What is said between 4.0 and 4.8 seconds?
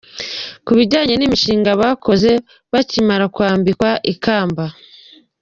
akamba.